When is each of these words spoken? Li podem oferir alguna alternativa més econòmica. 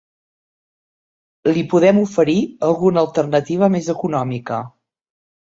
Li 1.57 1.63
podem 1.73 1.99
oferir 2.05 2.35
alguna 2.69 3.01
alternativa 3.03 3.71
més 3.77 3.93
econòmica. 3.95 4.65